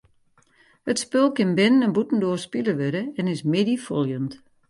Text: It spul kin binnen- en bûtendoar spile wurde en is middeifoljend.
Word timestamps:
It 0.91 1.01
spul 1.03 1.29
kin 1.35 1.51
binnen- 1.57 1.85
en 1.87 1.95
bûtendoar 1.95 2.39
spile 2.45 2.73
wurde 2.79 3.03
en 3.19 3.31
is 3.33 3.43
middeifoljend. 3.53 4.31